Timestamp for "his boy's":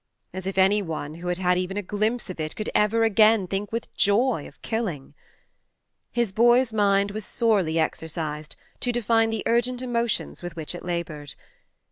6.11-6.73